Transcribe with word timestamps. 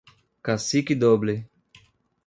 Cacique 0.41 0.97
Doble 0.97 1.45